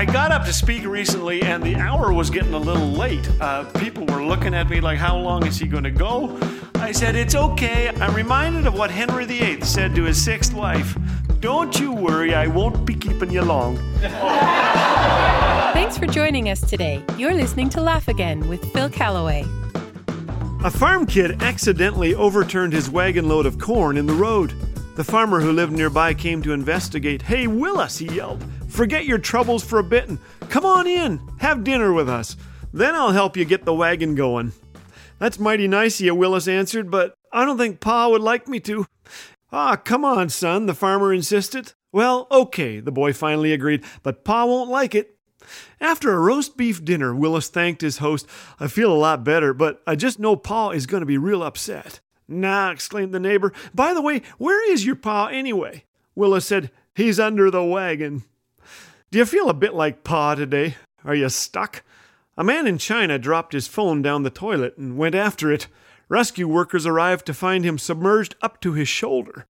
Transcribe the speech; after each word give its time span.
I 0.00 0.06
got 0.06 0.32
up 0.32 0.46
to 0.46 0.52
speak 0.54 0.86
recently, 0.86 1.42
and 1.42 1.62
the 1.62 1.76
hour 1.76 2.10
was 2.10 2.30
getting 2.30 2.54
a 2.54 2.58
little 2.58 2.88
late. 2.88 3.28
Uh, 3.38 3.64
people 3.80 4.06
were 4.06 4.24
looking 4.24 4.54
at 4.54 4.70
me 4.70 4.80
like, 4.80 4.96
How 4.96 5.14
long 5.14 5.46
is 5.46 5.58
he 5.58 5.66
going 5.66 5.84
to 5.84 5.90
go? 5.90 6.38
I 6.76 6.90
said, 6.90 7.16
It's 7.16 7.34
okay. 7.34 7.90
I'm 7.90 8.14
reminded 8.14 8.66
of 8.66 8.72
what 8.72 8.90
Henry 8.90 9.26
VIII 9.26 9.60
said 9.60 9.94
to 9.96 10.04
his 10.04 10.16
sixth 10.16 10.54
wife 10.54 10.96
Don't 11.40 11.78
you 11.78 11.92
worry, 11.92 12.34
I 12.34 12.46
won't 12.46 12.86
be 12.86 12.94
keeping 12.94 13.30
you 13.30 13.42
long. 13.42 13.76
Thanks 15.74 15.98
for 15.98 16.06
joining 16.06 16.48
us 16.48 16.62
today. 16.62 17.04
You're 17.18 17.34
listening 17.34 17.68
to 17.68 17.82
Laugh 17.82 18.08
Again 18.08 18.48
with 18.48 18.72
Phil 18.72 18.88
Callaway. 18.88 19.44
A 20.64 20.70
farm 20.70 21.04
kid 21.04 21.42
accidentally 21.42 22.14
overturned 22.14 22.72
his 22.72 22.88
wagon 22.88 23.28
load 23.28 23.44
of 23.44 23.58
corn 23.58 23.98
in 23.98 24.06
the 24.06 24.14
road. 24.14 24.54
The 24.96 25.04
farmer 25.04 25.40
who 25.40 25.52
lived 25.52 25.72
nearby 25.72 26.14
came 26.14 26.42
to 26.42 26.52
investigate. 26.52 27.20
Hey, 27.20 27.46
Willis, 27.46 27.98
he 27.98 28.06
yelled, 28.06 28.42
forget 28.70 29.04
your 29.04 29.18
troubles 29.18 29.64
for 29.64 29.78
a 29.78 29.84
bit 29.84 30.08
and 30.08 30.18
come 30.48 30.64
on 30.64 30.86
in, 30.86 31.20
have 31.38 31.64
dinner 31.64 31.92
with 31.92 32.08
us. 32.08 32.36
Then 32.72 32.94
I'll 32.94 33.12
help 33.12 33.36
you 33.36 33.44
get 33.44 33.64
the 33.64 33.74
wagon 33.74 34.14
going. 34.14 34.52
That's 35.18 35.38
mighty 35.38 35.68
nice 35.68 36.00
of 36.00 36.06
you, 36.06 36.14
Willis 36.14 36.48
answered, 36.48 36.90
but 36.90 37.14
I 37.32 37.44
don't 37.44 37.58
think 37.58 37.80
Pa 37.80 38.08
would 38.08 38.22
like 38.22 38.48
me 38.48 38.60
to. 38.60 38.86
Ah, 39.52 39.76
come 39.76 40.04
on, 40.04 40.28
son, 40.28 40.66
the 40.66 40.74
farmer 40.74 41.12
insisted. 41.12 41.74
Well, 41.92 42.28
okay, 42.30 42.80
the 42.80 42.92
boy 42.92 43.12
finally 43.12 43.52
agreed, 43.52 43.84
but 44.02 44.24
Pa 44.24 44.44
won't 44.44 44.70
like 44.70 44.94
it. 44.94 45.16
After 45.80 46.12
a 46.12 46.20
roast 46.20 46.56
beef 46.56 46.84
dinner, 46.84 47.14
Willis 47.14 47.48
thanked 47.48 47.80
his 47.80 47.98
host. 47.98 48.26
I 48.60 48.68
feel 48.68 48.92
a 48.92 48.94
lot 48.94 49.24
better, 49.24 49.52
but 49.52 49.82
I 49.86 49.96
just 49.96 50.20
know 50.20 50.36
Pa 50.36 50.70
is 50.70 50.86
going 50.86 51.00
to 51.00 51.06
be 51.06 51.18
real 51.18 51.42
upset. 51.42 52.00
Nah, 52.28 52.70
exclaimed 52.70 53.12
the 53.12 53.18
neighbor. 53.18 53.52
By 53.74 53.92
the 53.92 54.02
way, 54.02 54.22
where 54.38 54.70
is 54.72 54.86
your 54.86 54.94
Pa 54.94 55.26
anyway? 55.26 55.84
Willis 56.14 56.46
said, 56.46 56.70
He's 56.94 57.18
under 57.18 57.50
the 57.50 57.64
wagon. 57.64 58.22
Do 59.12 59.18
you 59.18 59.26
feel 59.26 59.50
a 59.50 59.54
bit 59.54 59.74
like 59.74 60.04
Pa 60.04 60.36
today? 60.36 60.76
Are 61.04 61.16
you 61.16 61.28
stuck? 61.30 61.82
A 62.36 62.44
man 62.44 62.68
in 62.68 62.78
China 62.78 63.18
dropped 63.18 63.52
his 63.54 63.66
phone 63.66 64.02
down 64.02 64.22
the 64.22 64.30
toilet 64.30 64.78
and 64.78 64.96
went 64.96 65.16
after 65.16 65.50
it. 65.50 65.66
Rescue 66.08 66.46
workers 66.46 66.86
arrived 66.86 67.26
to 67.26 67.34
find 67.34 67.64
him 67.64 67.76
submerged 67.76 68.36
up 68.40 68.60
to 68.60 68.74
his 68.74 68.86
shoulder. 68.86 69.46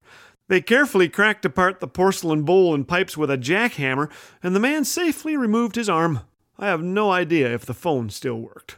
They 0.47 0.61
carefully 0.61 1.09
cracked 1.09 1.43
apart 1.43 1.81
the 1.81 1.89
porcelain 1.89 2.43
bowl 2.43 2.73
and 2.73 2.87
pipes 2.87 3.17
with 3.17 3.29
a 3.29 3.37
jackhammer, 3.37 4.09
and 4.41 4.55
the 4.55 4.61
man 4.61 4.85
safely 4.85 5.35
removed 5.35 5.75
his 5.75 5.89
arm. 5.89 6.21
I 6.57 6.67
have 6.67 6.81
no 6.81 7.11
idea 7.11 7.53
if 7.53 7.65
the 7.65 7.73
phone 7.73 8.09
still 8.11 8.39
worked. 8.39 8.77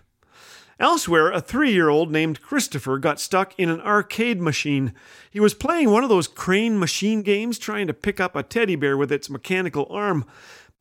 Elsewhere, 0.79 1.31
a 1.31 1.41
three 1.41 1.71
year 1.71 1.89
old 1.89 2.11
named 2.11 2.41
Christopher 2.41 2.97
got 2.97 3.19
stuck 3.19 3.53
in 3.59 3.69
an 3.69 3.81
arcade 3.81 4.41
machine. 4.41 4.95
He 5.29 5.39
was 5.39 5.53
playing 5.53 5.91
one 5.91 6.01
of 6.01 6.09
those 6.09 6.27
crane 6.27 6.79
machine 6.79 7.21
games 7.21 7.59
trying 7.59 7.85
to 7.85 7.93
pick 7.93 8.19
up 8.19 8.35
a 8.35 8.41
teddy 8.41 8.75
bear 8.75 8.97
with 8.97 9.11
its 9.11 9.29
mechanical 9.29 9.85
arm. 9.91 10.25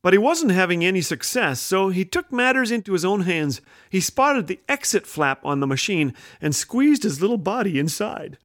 But 0.02 0.14
he 0.14 0.18
wasn't 0.18 0.52
having 0.52 0.84
any 0.84 1.02
success, 1.02 1.60
so 1.60 1.90
he 1.90 2.04
took 2.04 2.32
matters 2.32 2.70
into 2.70 2.94
his 2.94 3.04
own 3.04 3.22
hands. 3.22 3.60
He 3.90 4.00
spotted 4.00 4.46
the 4.46 4.60
exit 4.68 5.06
flap 5.06 5.44
on 5.44 5.60
the 5.60 5.66
machine 5.66 6.14
and 6.40 6.54
squeezed 6.54 7.02
his 7.02 7.20
little 7.20 7.36
body 7.36 7.78
inside. 7.78 8.38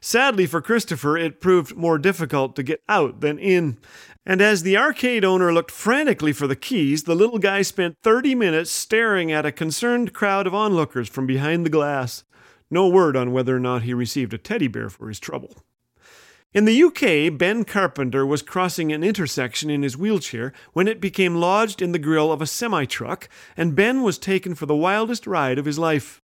Sadly 0.00 0.46
for 0.46 0.62
Christopher, 0.62 1.16
it 1.16 1.40
proved 1.40 1.76
more 1.76 1.98
difficult 1.98 2.54
to 2.56 2.62
get 2.62 2.80
out 2.88 3.20
than 3.20 3.38
in. 3.38 3.76
And 4.24 4.40
as 4.40 4.62
the 4.62 4.76
arcade 4.76 5.24
owner 5.24 5.52
looked 5.52 5.70
frantically 5.70 6.32
for 6.32 6.46
the 6.46 6.56
keys, 6.56 7.04
the 7.04 7.14
little 7.14 7.38
guy 7.38 7.62
spent 7.62 7.96
30 8.02 8.34
minutes 8.34 8.70
staring 8.70 9.32
at 9.32 9.46
a 9.46 9.52
concerned 9.52 10.12
crowd 10.12 10.46
of 10.46 10.54
onlookers 10.54 11.08
from 11.08 11.26
behind 11.26 11.66
the 11.66 11.70
glass. 11.70 12.24
No 12.70 12.88
word 12.88 13.16
on 13.16 13.32
whether 13.32 13.56
or 13.56 13.60
not 13.60 13.82
he 13.82 13.92
received 13.92 14.32
a 14.32 14.38
teddy 14.38 14.68
bear 14.68 14.88
for 14.88 15.08
his 15.08 15.18
trouble. 15.18 15.56
In 16.52 16.64
the 16.64 16.82
UK, 16.82 17.38
Ben 17.38 17.64
Carpenter 17.64 18.26
was 18.26 18.42
crossing 18.42 18.90
an 18.90 19.04
intersection 19.04 19.70
in 19.70 19.84
his 19.84 19.96
wheelchair 19.96 20.52
when 20.72 20.88
it 20.88 21.00
became 21.00 21.36
lodged 21.36 21.80
in 21.80 21.92
the 21.92 21.98
grill 21.98 22.32
of 22.32 22.42
a 22.42 22.46
semi 22.46 22.86
truck, 22.86 23.28
and 23.56 23.76
Ben 23.76 24.02
was 24.02 24.18
taken 24.18 24.56
for 24.56 24.66
the 24.66 24.74
wildest 24.74 25.28
ride 25.28 25.60
of 25.60 25.64
his 25.64 25.78
life. 25.78 26.20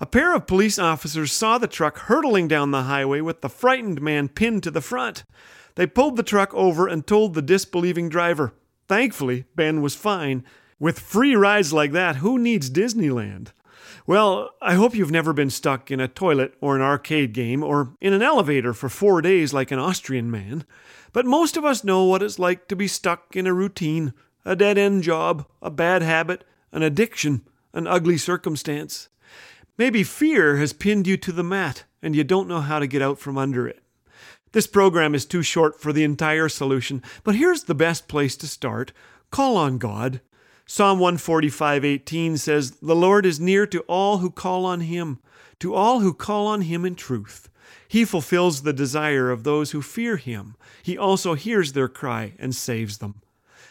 A 0.00 0.06
pair 0.06 0.34
of 0.34 0.48
police 0.48 0.76
officers 0.76 1.30
saw 1.30 1.56
the 1.56 1.68
truck 1.68 1.98
hurtling 1.98 2.48
down 2.48 2.72
the 2.72 2.82
highway 2.82 3.20
with 3.20 3.42
the 3.42 3.48
frightened 3.48 4.02
man 4.02 4.28
pinned 4.28 4.64
to 4.64 4.72
the 4.72 4.80
front. 4.80 5.22
They 5.76 5.86
pulled 5.86 6.16
the 6.16 6.24
truck 6.24 6.52
over 6.52 6.88
and 6.88 7.06
told 7.06 7.34
the 7.34 7.42
disbelieving 7.42 8.08
driver. 8.08 8.52
Thankfully, 8.88 9.44
Ben 9.54 9.82
was 9.82 9.94
fine. 9.94 10.42
With 10.80 10.98
free 10.98 11.36
rides 11.36 11.74
like 11.74 11.92
that, 11.92 12.16
who 12.16 12.38
needs 12.38 12.70
Disneyland? 12.70 13.48
Well, 14.06 14.50
I 14.62 14.74
hope 14.74 14.94
you've 14.94 15.10
never 15.10 15.34
been 15.34 15.50
stuck 15.50 15.90
in 15.90 16.00
a 16.00 16.08
toilet 16.08 16.54
or 16.62 16.74
an 16.74 16.80
arcade 16.80 17.34
game 17.34 17.62
or 17.62 17.94
in 18.00 18.14
an 18.14 18.22
elevator 18.22 18.72
for 18.72 18.88
four 18.88 19.20
days 19.20 19.52
like 19.52 19.70
an 19.70 19.78
Austrian 19.78 20.30
man. 20.30 20.64
But 21.12 21.26
most 21.26 21.58
of 21.58 21.66
us 21.66 21.84
know 21.84 22.04
what 22.04 22.22
it's 22.22 22.38
like 22.38 22.66
to 22.68 22.76
be 22.76 22.88
stuck 22.88 23.36
in 23.36 23.46
a 23.46 23.52
routine, 23.52 24.14
a 24.44 24.56
dead 24.56 24.78
end 24.78 25.02
job, 25.02 25.46
a 25.60 25.70
bad 25.70 26.00
habit, 26.00 26.44
an 26.72 26.82
addiction, 26.82 27.42
an 27.74 27.86
ugly 27.86 28.16
circumstance. 28.16 29.10
Maybe 29.76 30.02
fear 30.02 30.56
has 30.56 30.72
pinned 30.72 31.06
you 31.06 31.18
to 31.18 31.30
the 31.32 31.44
mat 31.44 31.84
and 32.02 32.16
you 32.16 32.24
don't 32.24 32.48
know 32.48 32.62
how 32.62 32.78
to 32.78 32.86
get 32.86 33.02
out 33.02 33.18
from 33.18 33.36
under 33.36 33.68
it. 33.68 33.82
This 34.52 34.66
program 34.66 35.14
is 35.14 35.26
too 35.26 35.42
short 35.42 35.78
for 35.78 35.92
the 35.92 36.04
entire 36.04 36.48
solution, 36.48 37.02
but 37.22 37.34
here's 37.34 37.64
the 37.64 37.74
best 37.74 38.08
place 38.08 38.34
to 38.38 38.48
start. 38.48 38.92
Call 39.30 39.58
on 39.58 39.76
God. 39.76 40.22
Psalm 40.72 41.00
145:18 41.00 42.36
says, 42.36 42.74
"The 42.80 42.94
Lord 42.94 43.26
is 43.26 43.40
near 43.40 43.66
to 43.66 43.80
all 43.88 44.18
who 44.18 44.30
call 44.30 44.64
on 44.64 44.82
him, 44.82 45.18
to 45.58 45.74
all 45.74 45.98
who 45.98 46.14
call 46.14 46.46
on 46.46 46.60
him 46.60 46.84
in 46.84 46.94
truth. 46.94 47.48
He 47.88 48.04
fulfills 48.04 48.62
the 48.62 48.72
desire 48.72 49.32
of 49.32 49.42
those 49.42 49.72
who 49.72 49.82
fear 49.82 50.16
him. 50.16 50.54
He 50.84 50.96
also 50.96 51.34
hears 51.34 51.72
their 51.72 51.88
cry 51.88 52.34
and 52.38 52.54
saves 52.54 52.98
them." 52.98 53.16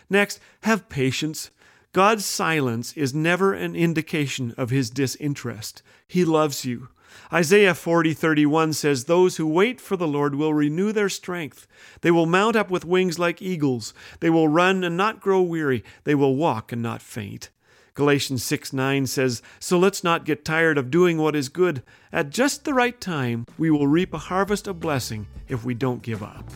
Next, 0.10 0.42
have 0.64 0.90
patience. 0.90 1.52
God's 1.94 2.26
silence 2.26 2.92
is 2.98 3.14
never 3.14 3.54
an 3.54 3.78
indication 3.78 4.54
of 4.58 4.70
his 4.70 4.90
disinterest. 4.90 5.82
He 6.06 6.26
loves 6.26 6.66
you. 6.66 6.90
Isaiah 7.32 7.74
40:31 7.74 8.74
says 8.74 9.06
those 9.06 9.38
who 9.38 9.48
wait 9.48 9.80
for 9.80 9.96
the 9.96 10.08
Lord 10.08 10.36
will 10.36 10.54
renew 10.54 10.92
their 10.92 11.10
strength. 11.10 11.68
They 12.02 12.12
will 12.12 12.26
mount 12.26 12.56
up 12.56 12.70
with 12.70 12.86
wings 12.86 13.20
like 13.20 13.42
eagles. 13.42 13.94
They 14.20 14.30
will 14.30 14.48
run 14.48 14.84
and 14.84 14.98
not 14.98 15.22
grow 15.22 15.42
weary. 15.42 15.84
They 16.04 16.16
will 16.16 16.36
walk 16.36 16.72
and 16.72 16.82
not 16.82 17.02
faint. 17.02 17.50
Galatians 17.94 18.44
6:9 18.44 19.06
says, 19.08 19.42
"So 19.60 19.78
let's 19.78 20.04
not 20.04 20.24
get 20.24 20.46
tired 20.46 20.78
of 20.78 20.90
doing 20.92 21.18
what 21.18 21.36
is 21.36 21.50
good. 21.50 21.84
At 22.14 22.30
just 22.30 22.64
the 22.64 22.74
right 22.74 23.00
time, 23.02 23.46
we 23.58 23.70
will 23.70 23.88
reap 23.88 24.14
a 24.14 24.18
harvest 24.18 24.68
of 24.68 24.80
blessing 24.80 25.28
if 25.48 25.66
we 25.66 25.74
don't 25.74 26.02
give 26.02 26.24
up." 26.24 26.50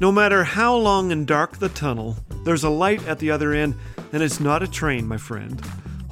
No 0.00 0.10
matter 0.10 0.42
how 0.42 0.74
long 0.74 1.12
and 1.12 1.24
dark 1.24 1.58
the 1.58 1.68
tunnel, 1.68 2.16
there's 2.44 2.64
a 2.64 2.70
light 2.70 3.06
at 3.06 3.20
the 3.20 3.30
other 3.30 3.52
end, 3.52 3.76
and 4.12 4.22
it's 4.22 4.40
not 4.40 4.62
a 4.62 4.66
train, 4.66 5.06
my 5.06 5.18
friend. 5.18 5.62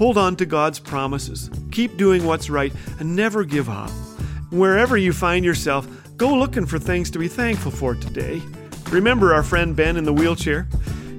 Hold 0.01 0.17
on 0.17 0.35
to 0.37 0.47
God's 0.47 0.79
promises. 0.79 1.51
Keep 1.73 1.99
doing 1.99 2.25
what's 2.25 2.49
right 2.49 2.73
and 3.01 3.15
never 3.15 3.45
give 3.45 3.69
up. 3.69 3.91
Wherever 4.49 4.97
you 4.97 5.13
find 5.13 5.45
yourself, 5.45 5.87
go 6.17 6.35
looking 6.35 6.65
for 6.65 6.79
things 6.79 7.11
to 7.11 7.19
be 7.19 7.29
thankful 7.29 7.71
for 7.71 7.95
today. 7.95 8.41
Remember 8.89 9.35
our 9.35 9.43
friend 9.43 9.77
Ben 9.77 9.99
in 9.99 10.05
the 10.05 10.13
wheelchair? 10.15 10.67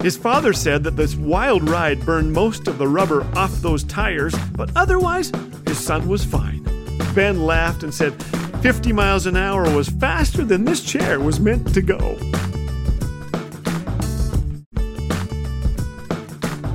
His 0.02 0.18
father 0.18 0.52
said 0.52 0.84
that 0.86 0.96
this 0.96 1.16
wild 1.16 1.70
ride 1.70 2.04
burned 2.08 2.34
most 2.34 2.68
of 2.68 2.80
the 2.80 2.88
rubber 2.88 3.22
off 3.36 3.52
those 3.58 3.84
tires, 3.84 4.34
but 4.54 4.72
otherwise, 4.76 5.32
his 5.68 5.78
son 5.78 6.08
was 6.08 6.26
fine. 6.26 6.64
Ben 7.14 7.46
laughed 7.46 7.84
and 7.84 7.94
said, 7.94 8.14
50 8.64 8.94
miles 8.94 9.28
an 9.28 9.38
hour 9.38 9.70
was 9.76 9.90
faster 9.90 10.44
than 10.44 10.66
this 10.66 10.84
chair 10.84 11.20
was 11.20 11.40
meant 11.40 11.72
to 11.76 11.84
go. 11.84 12.18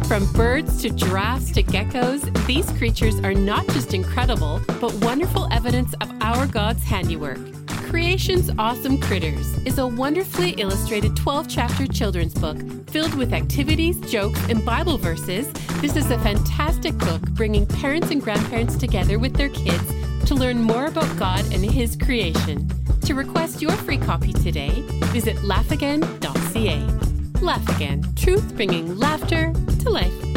From 0.06 0.32
birds 0.34 0.82
to 0.82 0.90
giraffes 0.90 1.50
to 1.50 1.64
geckos, 1.64 2.22
these 2.46 2.70
creatures 2.78 3.18
are 3.24 3.34
not 3.34 3.66
just 3.66 3.92
incredible, 3.92 4.60
but 4.80 4.94
wonderful 5.04 5.52
evidence 5.52 5.94
of 6.00 6.08
our 6.22 6.46
God's 6.46 6.84
handiwork. 6.84 7.40
Creation's 7.66 8.48
Awesome 8.56 8.98
Critters 8.98 9.52
is 9.66 9.78
a 9.78 9.86
wonderfully 9.86 10.50
illustrated 10.58 11.16
12 11.16 11.48
chapter 11.48 11.88
children's 11.88 12.34
book 12.34 12.56
filled 12.88 13.16
with 13.16 13.32
activities, 13.32 13.98
jokes, 14.08 14.38
and 14.48 14.64
Bible 14.64 14.96
verses. 14.96 15.52
This 15.80 15.96
is 15.96 16.08
a 16.12 16.18
fantastic 16.20 16.96
book 16.98 17.22
bringing 17.32 17.66
parents 17.66 18.12
and 18.12 18.22
grandparents 18.22 18.76
together 18.76 19.18
with 19.18 19.34
their 19.34 19.48
kids 19.48 19.92
to 20.26 20.36
learn 20.36 20.62
more 20.62 20.86
about 20.86 21.18
God 21.18 21.40
and 21.52 21.64
His 21.64 21.96
creation. 21.96 22.68
To 23.06 23.14
request 23.14 23.60
your 23.60 23.72
free 23.72 23.98
copy 23.98 24.32
today, 24.32 24.84
visit 25.10 25.34
laughagain.ca. 25.38 27.42
Laugh 27.42 27.76
Again, 27.76 28.04
truth 28.14 28.54
bringing 28.54 28.98
laughter 28.98 29.52
life. 29.90 30.35